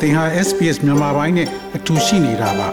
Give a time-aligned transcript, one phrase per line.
[0.00, 2.68] သင်ဟာ SPS မြန်မာပိုင်းနဲ့အတူရှိနေတာပါ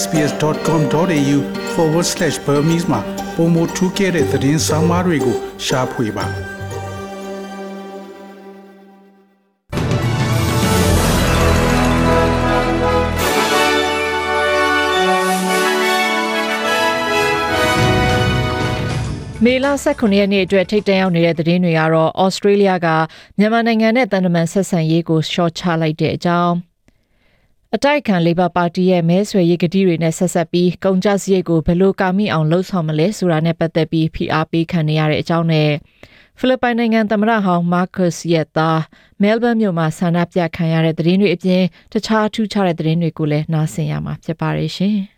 [0.00, 3.00] sbs.com.au/burmese မှာ
[3.36, 6.26] ပုံမထူးခဲ့တဲ့သတင်းစာမားတွေကိုရှားဖွေပါ
[19.44, 22.88] မေလ18ရက်နေ့အတွက်ထိတ်တန့်ရောက်နေတဲ့သတင်းတွေကတော့ဩစတြေးလျက
[23.38, 26.54] မြန်မာနိုင်ငံနဲ့တန်တမန်ဆက်ဆံရေးကိုရှော့ချလိုက်တဲ့အကြောင်း
[27.74, 35.70] အတိုက်ခံလေဘာပါတီရဲ့မဲဆွယ်ရေးကတိတွေနဲ့ဆက်ဆက်ပြီးကုန်ကျစရိတ်ကိုဘယ်လိုကာမိအောင်လှုံ့ဆော်မလဲဆိုတာနဲ့ပတ်သက်ပြီးဖိအားပေးခံနေရတဲ့အကြောင်းနဲ့
[36.38, 38.80] ဖိလစ်ပိုင်နိုင်ငံသမ္မတဟောင်းမာကတ်စ်ရဲ့သား
[39.22, 44.98] မဲလ်ဘန်မြို့မှာဆန္ဒပြခံရတဲ့သတင်းတွေအပြင်တခြားထူးခြားတဲ့သတင်းတွေကိုလည်းနားဆင်ရမှာဖြစ်ပါတယ်ရှင်။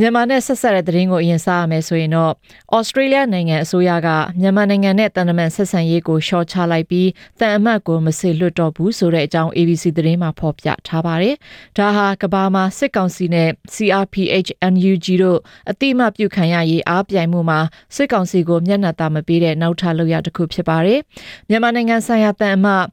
[0.00, 2.32] မြန်မာနဲ့ဆက်ဆက်တဲ့သတင်းကိုအရင်စားရမယ်ဆိုရင်တော့
[2.76, 4.08] ဩစတြေးလျနိုင်ငံအစိုးရက
[4.40, 7.08] မြန်မာနိုင်ငံနဲ့တန်တမန်ဆက်ဆံရေးကိုရှော့ချလိုက်ပြီး
[7.40, 11.34] တန်အမတ်ကိုမစေလွတ်တော့ဘူးဆိုတဲ့အကြောင်း ABC သတင်းမှာဖော်ပြထားပါတယ်။
[11.78, 15.38] ဒါဟာကဘာမှာစစ်ကောင်စီနဲ့ CRPH NUG တို့
[15.70, 17.60] အတိအမှပြုခံရရေးအားပြိုင်မှုမှာ
[17.96, 21.00] စစ်ကောင်စီကိုမျက်နှာသာမပေးတဲ့နောက်ထပ်လုပ်ရတစ်ခုဖြစ်ပါတယ်။
[21.48, 22.84] မြန်မာနိုင်ငံဆိုင်ရာတန်အမတ်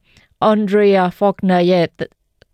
[0.50, 1.86] Andrea Faulkner ရဲ့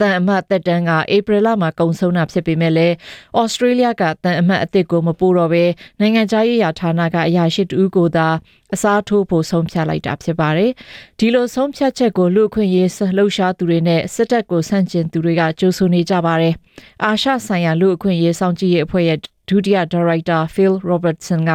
[0.00, 2.94] တန်အမတ်တက်တန်းကဧပြီလမှာကုံဆုံးတာဖြစ်ပေမဲ့လည်း
[3.38, 5.64] ဩစတြေးလျကတန်အမတ်အသစ်ကိုမပို့တော့ဘဲ
[6.00, 8.28] နိုင်ငံခြားရေးရာဌာနကအရာရှိတူကိုသာ
[8.74, 10.70] အစားထိုးဖို့ဆုံးဖြတ်လိုက်တာဖြစ်ပါတယ်။
[11.18, 16.54] ဒီလိုဆုံးဖြတ်ချက်ကိုလူခွင့်ရေးလှုပ်ရှားသူတွေနဲ့စစ်တပ်ကိုဆန့်ကျင်သူတွေကကြိုးဆိုနေကြပါတယ်။
[17.04, 21.52] အာရှဆိုင်ရာလူအခွင့်ရေးစောင့်ကြည့်ရေးအဖွဲ့ရဲ့ဒုတိယဒါရိုက်တာ Phil Robertson က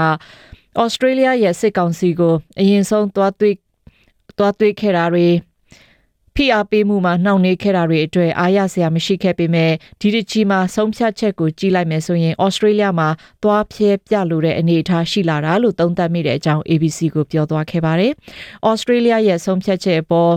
[0.80, 3.56] ဩစတြေးလျရဲ့စစ်ကောင်စီကိုအရင်ဆုံးသွားတွေ့
[4.38, 5.28] သွားတွေ့ခဲ့တာတွေ
[6.36, 13.10] ဖိအားပေးမှုမှာနှောင့်နှေးခဲ့တာတွေအတွက်အားရစရာမရှိခဲ့ပေမဲ့ဒီတစ်ချီမှာဆုံးဖြတ်ချက်ကိုကြီးလိုက်မယ်ဆိုရင်ဩစတြေးလျမှာ
[13.44, 18.12] သွားဖြဲပြလို့တဲ့အနေအထားရှိလာတာလို့သုံးသပ်မိတဲ့အကြောင်း ABC ကိုပြောသွားခဲ့ပါတယ်။
[18.70, 20.34] ဩစတြေးလျရဲ့ဆုံးဖြတ်ချက်အပေါ်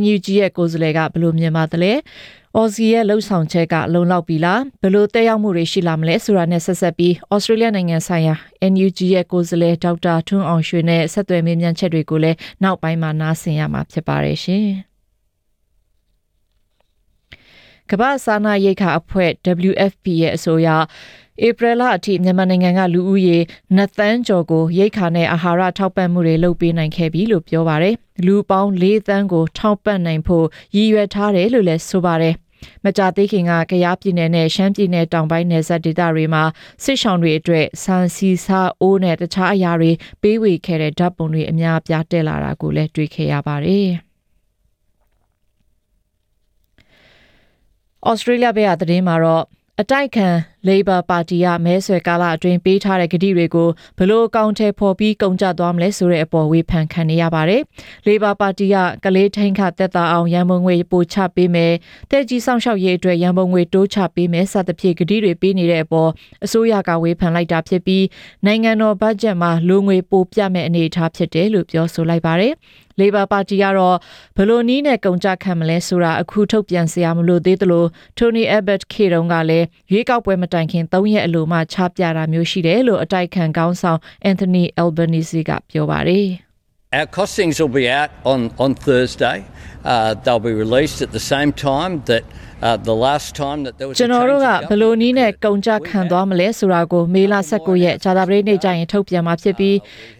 [0.00, 1.92] NUG ရဲ့ကိုယ်စားလှယ်ကဘယ်လိုမြင်ပါသလဲ။
[2.56, 8.34] အော်စီရဲ့လှုပ်ဆောင်ချက်ကလုံလောက်ပြီလားဘယ်လိုတက်ရောက်မှုတွေရှိလာမလဲဆိုတာနဲ့ဆက်ဆက်ပြီးဩစတြေးလျနိုင်ငံဆိုင်ရာ
[8.72, 14.66] NUG ရဲ့ကိုယ်စားလှယ်ဒေါက်တာထွန်းအောင်ရွှေနဲ့ဆက်သွယ်မေးမြန်းချက်တွေကိုလည်းနောက်ပိုင်းမှာနားဆင်ရမှာဖြစ်ပါတယ်ရှင်
[17.90, 19.30] ကမ္ဘာစာနာရိတ်ခါအဖွဲ့
[19.68, 20.68] WFP ရဲ့အဆိုအရ
[21.46, 23.38] ဧပြီလအထိမြန်မာနိုင်ငံကလူဦးရေ
[23.76, 27.94] 2သန်းကျော်ကိုရိတ်ခါနဲ့အာဟာရထောက်ပံ့မှုတွေလုပ်ပေးနိုင်ခဲ့ပြီလို့ပြောပါရယ်
[28.26, 32.34] လူပေါင်း4သန်းကိုထောက်ပံ့နိုင်ဖို့ရည်ရွယ်ထားတယ်လို့လည်းဆိုပါရယ်
[32.84, 36.42] မကြသေးခင်ကကရားပြည်နယ်နဲ့ရှမ်းပြည်နယ်တောင်ပိုင်းနယ်စပ်ဒေသတွေမှာ
[36.84, 39.90] စစ်ဆောင်တွေအတွက်ဆန်စီစာအိုးနဲ့တခြားအရာတွေ
[40.22, 43.88] ပေးဝေခဲ့တဲ့ဓာတ်ပုံတွေအများပြားတက်လာတာကိုလည်းတွေ့ခဲ့ရပါတယ်။
[48.08, 49.44] ဩစတြေးလျဘက်ကသတင်းမှာတော့
[49.82, 50.28] အတိုက်ခံ
[50.66, 57.62] Labor ပါတီကမဲဆွယ်ကာလအတွင်းပေးထားတဲ့ကတိတွေကိုဘလို့အကောင့်ထဲပေါ်ပြီးကုန်ကျသွားမလဲဆိုတဲ့အပေါ်ဝေဖန်ခံနေရပါတယ်။
[58.06, 61.72] Labor ပါတီကကလေးထိန်ခတက်တာအောင်ရန်ပုံငွေပိုချပေးမယ်။
[62.10, 66.10] တက်ကြီးဆောင်ရှောက်ရေးအတွက်ရန်ပုံငွေတိုးချပေးမယ်စသဖြင့်ကတိတွေပေးနေတဲ့အပေါ်
[66.44, 68.04] အစိုးရကဝေဖန်လိုက်တာဖြစ်ပြီး
[68.46, 72.54] နိုင်ငံတော်ဘတ်ဂျက်မှာလူငွေပိုပြမဲ့အနေအထားဖြစ်တယ်လို့ပြောဆိုလိုက်ပါတယ်။
[73.00, 73.96] Labor Party ကတော့
[74.36, 77.84] ဘလို့နီးနဲ့ကုန်ကြခံမလဲဆိုတာအခုထုတ်ပြန်စရာမလိုသေးသလို
[78.18, 84.00] Tony Abbott ခေတုံးကလည်းရွေးကောက်ပွဲမတိုင်ခင်3ရက်အလိုမှချပြတာမျိုးရှိတယ်လို့အတိုက်ခံကောင်းဆောင်
[84.30, 86.47] Anthony Albanese ကပြောပါတယ်
[86.90, 89.44] Our costings will be out on, on Thursday.
[89.84, 92.24] Uh, they'll be released at the same time that
[92.60, 99.76] ကျွန်တော်တို့ကဘယ်လိုနည်းနဲ့ကုန်ကြခံသွားမလဲဆိုတာကိုမေလ19ရက်ဂျာတာပရိနေ့ကျရင်ထုတ်ပြန်မှာဖြစ်ပြီး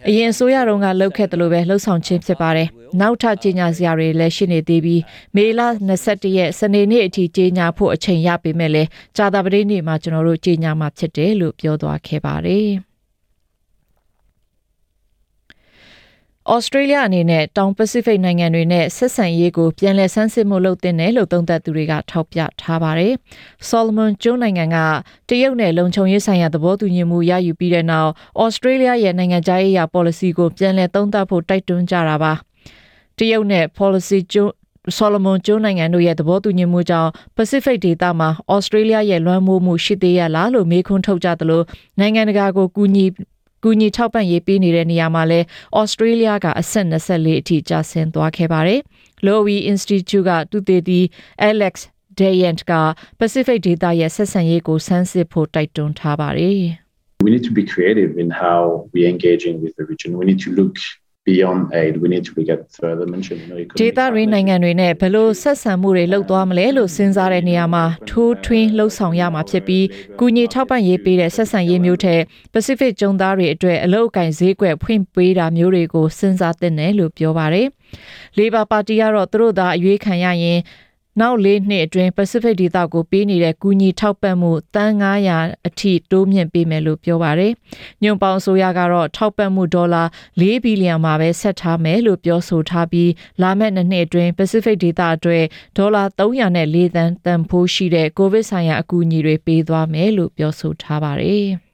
[0.07, 2.67] အရင်ဆိုရတော့ကလှုပ်ခဲ့တယ်လို့ပဲလှုပ်ဆောင်ခြင်းဖြစ်ပါတယ်။
[3.01, 5.01] နောက်ထပ်ကြီးညာစရာတွေလည်းရှိနေသေးပြီး
[5.35, 5.61] မေလ
[5.99, 12.69] 21ရက်စနေနေ့အထိကြီးညာဖို့အချိန်ရပေမဲ့လည်းဂျာတာပရိနေ့မှာကျွန်တော်တို့ကြီးညာမှာဖြစ်တယ်လို့ပြောသွားခဲ့ပါတယ်။
[16.47, 23.13] ဩစတြေးလျအနေနဲ့တောင်ပစိဖိတ်နိုင်ငံတွေနဲ့ဆက်ဆံရေးကိုပြန်လည်ဆန်းစစ်မှုလုပ်တင်တယ်လို့သုံးသပ်သူတွေကထောက်ပြထားပါတယ်။
[23.69, 24.77] Solomon ကျွန်းနိုင်ငံက
[25.29, 32.33] တရုတ်နဲ့လုံခြုံရေးဆိုင်ရာသဘောတူညီမှုရယူပြီးတဲ့နောက်ဩစတြေးလျရဲ့နိုင်ငံခြားရေးရာ policy ကိုပြန်လည်သုံးသပ်ဖို့တိုက်တွန်းကြတာပါ။
[33.17, 34.53] တရုတ်နဲ့ policy ကျွန်း
[34.97, 41.61] ဆော်လမွန်ကျွန်းနိုင်ငံတို့ရဲ့သဘောတူညီမှုကြောင့် Pacific ဒေသမှာဩစတြေးလျရဲ့လွှမ်းမိုးမှုရှိသေးရလားလို့မေးခွန်းထုတ်ကြသလို
[41.99, 43.05] နိုင်ငံတကာကိုကူညီ
[43.63, 45.39] ကူညီထောက်ပံ့ရေးပေးနေတဲ့နေရာမှာလဲ
[45.77, 48.79] ဩစတြေးလျကအဆင့်24အထိကျဆင်းသွားခဲ့ပါတယ်။
[49.25, 51.05] Lowy Institute ကသူတည်တည်
[51.49, 51.73] Alex
[52.19, 52.73] Dayant က
[53.19, 56.61] Pacific ဒေသရဲ့ဆက်ဆံရေးကိုဆန်းစစ်ဖို့တိုက်တွန်းထားပါတယ်။
[57.25, 58.59] We need to be creative in how
[58.93, 60.09] we engaging with the region.
[60.19, 60.73] We need to look
[61.29, 63.41] beyond aid, we need to look at further mentioned.
[63.43, 69.85] You know, ဒေ economic သရင်းနိုင်ငံတွေနဲ့ဘယ်လိုဆက်ဆံမှုတွေလုပ်သွားမလဲလို့စဉ်းစားတဲ့နေရာမှာထိုးထွင်းလှုပ်ဆောင်ရမှာဖြစ်ပြီး
[70.19, 72.21] ကုညီထောက်ပံ့ရေးပေးတဲ့ဆက်ဆံရေးမျိုးထက်
[72.53, 77.67] Pacific ကျုံသားတွေအတွက်အလောက်အကင်ဈေးကွက်ဖွင့်ပေးတာမျိုးတွေကိုစဉ်းစားသင့်တယ်လို့ပြောပါတယ်။
[78.37, 80.59] Labor Party ကတော့သူတို့သာအရွေးခံရရင်
[81.19, 84.93] နောက်လေးနှစ်အတွင်း Pacific ဒေသကိုပေးနေတဲ့ကူညီထောက်ပံ့မှုတန်
[85.29, 87.51] 900အထိတိုးမြင့်ပေးမယ်လို့ပြောပါတယ်။
[88.03, 90.03] ညွန်ပေါင်ဆိုရကတော့ထောက်ပံ့မှုဒေါ်လာ
[90.39, 93.11] 4ဘီလီယံမှာပဲဆက်ထားမယ်လို့ပြောဆိုထားပြီး
[93.41, 95.43] လာမယ့်နှစ်နှစ်အတွင်း Pacific ဒေသအတွက်
[95.77, 101.49] ဒေါ်လာ304သန်းတန်ဖိုးရှိတဲ့ကိုဗစ်ဆိုင်ရာအကူအညီတွေပေးသွားမယ်လို့ပြောဆိုထားပါတယ်။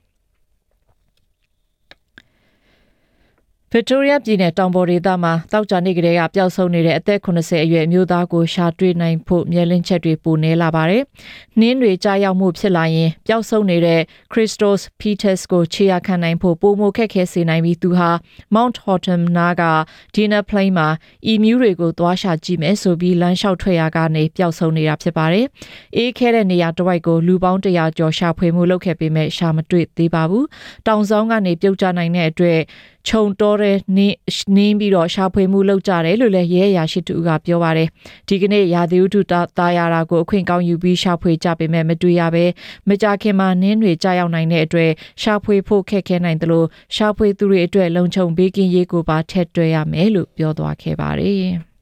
[3.73, 11.03] Victoria ပြည်နယ်တောင်ပေါ်ဒေသမှာတောက်ကြနေကလေးကပျောက်ဆုံးနေတဲ့အသက်80အရွယ်အမျိုးသားကိုရှာတွေ့နိုင်ဖို့မျှလင့်ချက်တွေပိုနေလာပါတယ်။
[11.59, 14.01] နှင်းတွေကြားရောက်မှုဖြစ်လာရင်ပျောက်ဆုံးနေတဲ့
[14.33, 18.09] Christos Peters ကိုခြေရခံနိုင်ဖို့ပိုမိုခက်ခဲစေနိုင်ပြီးသူဟာ
[18.55, 19.63] Mount Horton နားက
[20.15, 20.87] Dinner Plain မှာ
[21.25, 25.45] အီမြူးတွေကိုသွားရှာကြည့်မယ်ဆိုပြီးလမ်းလျှောက်ထွက်ရာကနေပျောက်ဆုံးနေတာဖြစ်ပါတယ်။
[25.97, 30.45] အေးခဲတဲ့နေရာတစ်ဝိုက်ကိုလူပေါင်း100ကျော်ရှာဖွေမှုလုပ်ခဲ့ပေမဲ့ရှာမတွေ့သေးပါဘူး။
[30.87, 32.59] တောင်ဆောင်ကနေပြုတ်ကျနိုင်တဲ့အတွက်
[33.07, 34.17] ခြုံတော်တဲ့နင်း
[34.55, 37.87] နင်းပြီးတော့ရှာဖွေမှုလုပ်ကြတယ်လို့လည်းရဲအရာရှိတူကပြောပါတယ်
[38.27, 42.45] ဒီကနေ့ရာသီဥတုတာယာတာကိုအခွင့်ကောင်းယူပြီးရှာဖွေကြပေမဲ့မတွေ့ရပဲ
[42.87, 44.91] မကြခင်မှာနင်းတွေကြာရောက်နိုင်တဲ့အတွက်
[45.21, 51.74] ရှာဖွေဖို့ခက်ခဲနိုင်တယ်လို့ရှာဖွေသူတွေအတွက်လုံခြုံဘေးကင်းရေးကိုပါထည့်တွက်ရမယ်လို့ပြောသွားခဲ့ပါတယ်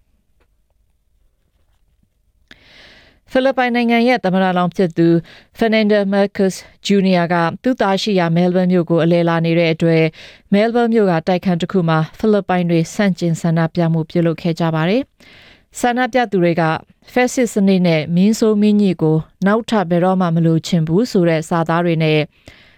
[3.36, 5.08] ဖိလစ်ပိုင်နိုင်ငံရဲ့သမ္မတလောင်ဖြစ်သူ
[5.58, 6.56] Fernando Marcos
[6.88, 7.26] Jr.
[7.34, 10.04] ကသူ့သားရှိရာမဲလ်ဘန်မြို့ကိုအလဲလာနေတဲ့အတွက်
[10.54, 15.02] မဲလ်ဘန်မြို့ကတိုက်ခန်းတစ်ခုမှာဖိလစ်ပိုင်တွေဆန့်ကျင်ဆန္ဒပြမှုပြုလုပ်ခဲ့ကြပါတယ်။
[15.80, 16.64] ဆန္ဒပြသူတွေက
[17.14, 22.20] ဖက်စစ်စနစ်နဲ့မင်းဆိုးမင်းကြီးကိုနောက်ထပ်ဘယ်တော့မှမလိုချင်ဘူးဆိုတဲ့စာသားတွေနဲ့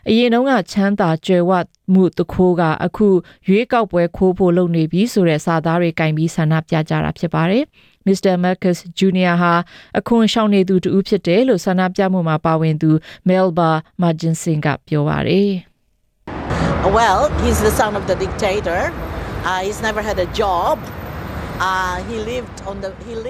[0.10, 1.52] အရင်တုန်းကချမ်းသာကြွယ်ဝ
[1.94, 3.08] မှုတခိုးကအခု
[3.48, 7.64] ရွေးကောက်ပွဲခိုးဖို့လုပ်နေပြီဆိုတဲ့စာသားတွေကင်ပြီးဆန္ဒပြကြတာဖြစ်ပါတယ်။
[8.09, 8.33] Mr.
[8.45, 9.35] Marcus Jr.
[9.43, 9.55] ဟာ
[9.99, 12.91] အခွန်ရှောင်နေသူတူဖြစ်တယ်လို့ဆန္ဒပြမှုမှာပါဝင်သူ
[13.29, 13.71] Melba
[14.03, 15.53] Marginson ကပြောပါတယ်
[16.99, 18.83] Well, he's the son of the dictator.
[19.45, 20.75] Uh, he's never had a job.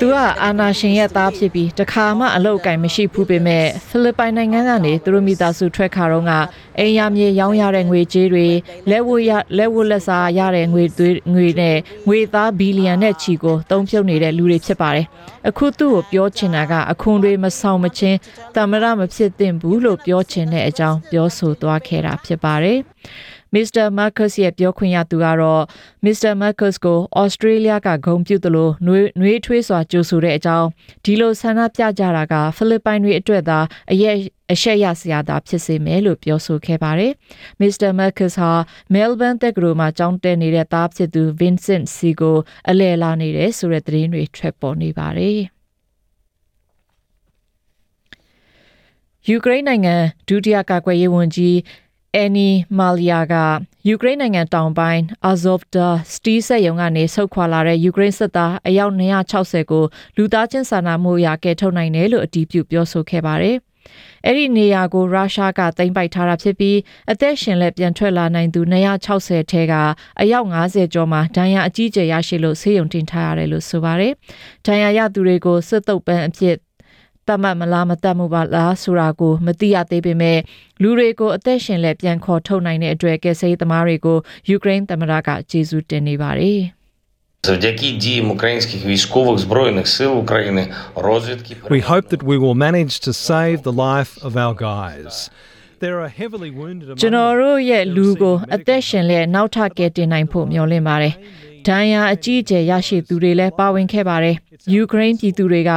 [0.02, 6.32] သူကအာနာရှင်ရဲ့သားဖြစ်ပြီးတခါမှအလုပ်အကင်မရှိဘူးပေမဲ့ဖိလစ်ပိုင်နိုင်ငံကနေသူတို့မိသားစုထွက်ခါတော့က
[6.80, 8.48] အိမ်ရမြေရောင်းရတဲ့ငွေကြေးတွေ
[8.90, 11.78] လက်ဝတ်ရလက်ဝတ်လက်စားရတဲ့ငွေသွေးငွေနဲ့
[12.08, 15.06] ငွေသားဘီလီယံနဲ့ချီကိုတုံးဖြုတ်နေတဲ့လူတွေဖြစ်ပါတယ်
[15.50, 18.18] အခုသူ့ကိုပြောချင်တာကအခွန်တွေမဆောင်မချင်း
[18.56, 22.80] တမရမဖြစ်သင့်ဘူးလို့ပြောချင်တဲ့အကြောင်းပြောဆိုသွားခဲ့တာဖြစ်ပါတယ်
[23.56, 25.64] မစ္စတာမာကတ်ရဲ့ပြောခွင့်ရသူကတော့
[26.06, 30.68] မစ္စတာမာကတ်ကိုဩစတြေးလျကဂုံပြုတ်သလိုနှွေးနှွေးထွေးစွာကြိုဆိုတဲ့အကြောင်း
[31.06, 33.60] ဒီလိုဆန္ဒပြကြတာကဖိလစ်ပိုင်တွေအတွက်သာ
[33.92, 34.18] အရက်
[34.54, 37.14] အရှက်ရစရာသာဖြစ်စေမယ်လို့ပြောဆိုခဲ့ပါတယ်။
[37.60, 38.50] မစ္စတာမာကတ်ဟာ
[38.94, 42.38] မဲလ်ဘန်တက္ကသိုလ်မှာကျောင်းတက်နေတဲ့သားဖြစ်သူ Vincent C ကို
[42.70, 45.40] အလဲလာနေတယ်ဆိုတဲ့သတင်းတွေထွက်ပေါ်နေပါတယ်။
[49.30, 49.96] ယူကရိန်းနိုင်ငံ
[50.28, 51.56] ဒုတိယကာကွယ်ရေးဝန်ကြီး
[52.18, 53.34] အန်နီမာလီယာက
[53.88, 59.86] ယူကရိန်းနိုင်ငံတောင်ပိုင်းအာဇော့ဗ်ဒါစတီးဆက်ယုံကနေဆုတ်ခွာလာတဲ့ယူကရိန်းစစ်သားအယောက်260ကို
[60.18, 63.58] လူသားချင်းစာနာမှုရာကယ်ထုတ်နိုင်တယ်လို့အတည်ပြုပြောဆိုခဲ့ပါတယ်။
[64.26, 66.78] အဲ့ဒီနေရာကိုရုရှားကသိမ်းပိုက်ထားတာဖြစ်ပြီး
[67.12, 69.74] အသက်ရှင်လက်ပြန်ထွက်လာနိုင်သူ260ထဲက
[70.22, 74.14] အယောက်90ကျော်မှာဒဏ်ရာအကြီးကျယ်ရရှိလို့ဆေးရုံတင်ထားရတယ်လို့ဆိုပါတယ်။
[74.66, 76.56] ဒဏ်ရာရသူတွေကိုစစ်တုပ်ပန်းအဖြစ်
[77.29, 80.39] တတ်မှတ်မလားမတတ်မှုပါလားဆိုတာကိုမသိရသေးပေမဲ့
[80.83, 84.19] လူတွေကိုအသက်ရှင်လက်ပြန်ခေါ်ထုတ်နိုင်တဲ့အတွက်ကယ်ဆယ်ရေးသမားတွေကို
[84.49, 86.61] ယူကရိန်းသမ္မတကကျေးဇူးတင်နေပါတယ်။
[87.49, 93.13] Завдяки діям українських військових збройних сил України, розвідки We hope that we will manage to
[93.13, 95.31] save the life of our guys.
[95.81, 97.95] There are heavily wounded among ကျွန်တော်တို့ရဲ့ them.
[97.97, 101.15] လူကို They're အသက်ရှင်လက်နောက်ထပ်ကယ်တင်နိုင်ဖို့မျှော်လင့်ပါတယ်။
[101.68, 104.36] ဒဏ်ရာအကြီးအကျယ်ရရှိသူတွေလည်းပါဝင်ခဲ့ပါတယ်။
[104.74, 105.72] ယူကရိန်းပြည်သူတွေက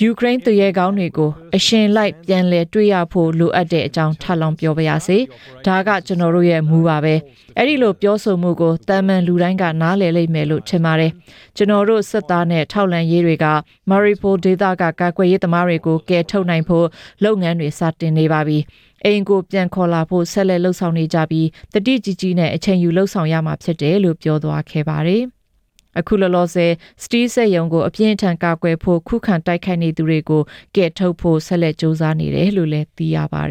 [0.00, 5.18] ယူကရိန်းတရေကောင်းတွေကိုအရှင်လိုက်ပြန်လည်တွေ့ရဖို့လိုအပ်တဲ့အကြောင်းထပ်လောင်းပြောပါရစေ။
[5.66, 7.14] ဒါကကျွန်တော်တို့ရဲ့မူပါပဲ။
[7.58, 11.10] အဲ့ဒီလိုပြောဆိုမှုကိုတာမန်လူတိုင်းကနားလည်လိမ့်မယ်လို့ထင်ပါတယ်။
[11.56, 13.46] ကျွန်တော်တို့စစ်သားနဲ့ထောက်လန်ရေးတွေက
[13.90, 16.86] မာရီပိုဒေတာကကာကွယ်ရေးသမားတွေကိုကယ်ထုတ်နိုင်ဖို့
[17.24, 18.58] လုပ်ငန်းတွေစတင်နေပါပြီ။
[19.04, 25.24] အိမ်ကိုပြန်ခေါ်လာဖို့ဆက်လက်လှုပ်ဆောင်နေကြပြီးတတိကြီးကြီးနဲ့အချိန်ယူလှုပ်ဆောင်ရမှာဖြစ်တယ်လို့ပြောသွားခဲ့ပါတယ်။
[25.98, 30.42] အခုလောလောဆယ်စတီးဆက်ယုံကိုအပြင်းထန်ကာကွယ်ဖို့ခုခံတိုက်ခိုက်နေသူတွေကို
[30.76, 33.42] ကယ်ထုတ်ဖို့ဆက်လက်စူးစမ်းနေတယ်လို့လည်းသိရပါ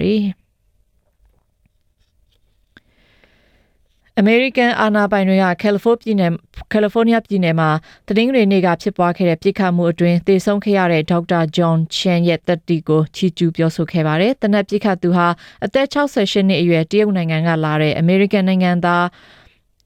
[4.28, 6.32] တယ်။ American အာဏာပိုင်တွေကကယ်လီဖိုးပြည်နယ်
[6.72, 7.70] ကယ်လီဖိုးနီးယားပြည်နယ်မှာ
[8.08, 15.28] တနင်္ဂနွေနေ့ကဖြစ်ပွားခဲ့တဲ့ပြစ်ခတ်မှုအတွင်းသေဆုံးခဲ့ရတဲ့ဒေါက်တာဂျွန်ချန်ရဲ့တက်တီကိုချီကျူးပြောဆိုခဲ့ပါတယ်။တနက်ပြစ်ခတ်သူဟာ
[15.66, 19.06] အသက်68နှစ်အရွယ်တရုတ်နိုင်ငံကလာတဲ့ American နိုင်ငံသား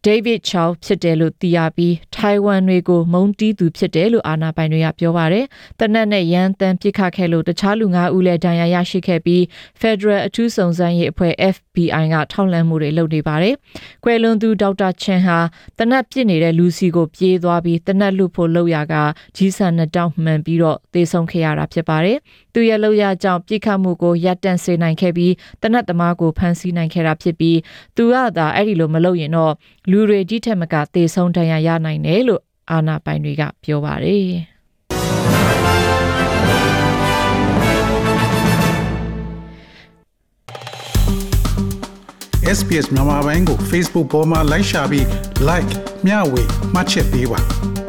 [0.07, 5.45] David Chow ဖြစ်တယ်လို့သိရပြီးထိုင်ဝမ်တွေကိုမုန်းတီးသူဖြစ်တယ်လို့အာဏာပိုင်တွေကပြောပါတယ်။
[5.79, 9.41] တနက်နဲ့ရန်တမ်းပစ်ခတ်ခဲ့လို့တခြားလူ၅ဦးလည်းဒဏ်ရာရရှိခဲ့ပြီး
[9.81, 13.55] Federal အထူးစုံစမ်းရေးအဖွဲ့ FBI ကထောက်လှမ်းမှုတွေလုပ်နေပါတယ်။
[14.03, 15.37] ကွယ်လွန်သူဒေါက်တာချန်ဟာ
[15.79, 18.95] တနက်ပစ်နေတဲ့လူစီကိုပြေးသွားပြီးတနက်လွတ်ဖို့လုပ်ရက
[19.35, 22.17] ကြီးဆန်နှစ်တောက်မှန်ပြီးတော့သေဆုံးခဲ့ရတာဖြစ်ပါတယ်။
[22.53, 27.57] သူရဲ့လောက်ရကြောင့်ပြစ်ခတ်မှုကိုရပ်တန့်စေနိုင်ခဲ့ပြီးတနက်သမားကိုဖမ်းဆီးနိုင်ခဲ့တာဖြစ်ပြီး
[27.97, 29.53] သူကသာအဲ့ဒီလိုမလုပ်ရင်တော့
[29.91, 34.27] လူတွေဒီထက်မကသေဆုံးဒဏ်ရာရနိုင်တယ်လို့အာဏာပိုင်တွေကပြောပါတယ်။
[42.57, 45.05] SPS မြန်မာပိုင်းကို Facebook ပေါ်မှာ like ရှာပြီး
[45.49, 45.71] like
[46.05, 47.84] မျှဝေမှတ်ချက်ပေးပါ